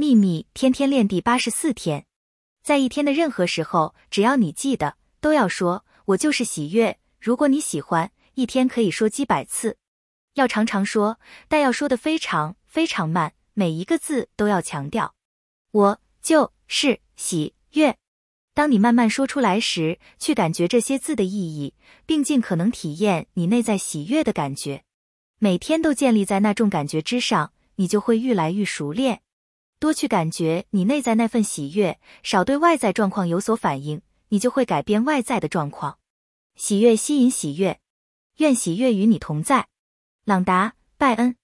[0.00, 2.06] 秘密天天练第八十四天，
[2.62, 7.00] 在一天的任何时候，只要你记得，都要说“我就是喜悦”。
[7.18, 9.76] 如果你喜欢，一天可以说几百次，
[10.34, 15.16] 要常常说，但要说的非常非常慢，每一个字都要强调。
[15.72, 17.96] 我就是喜悦。
[18.54, 21.74] 当你慢慢说出来时，去感觉这些字的意义，
[22.06, 24.84] 并尽可能体验你内在喜悦的感觉。
[25.40, 29.22] 每天都建立在那种感觉之上，你就会愈来愈熟练。
[29.78, 35.98] 多去感觉你内在那份喜悦，少对外在状况有所反应，你就会改变外在的状况。
[36.56, 37.78] 喜悦吸引喜悦，
[38.38, 39.68] 愿喜悦与你同在。
[40.24, 41.36] 朗达·拜恩。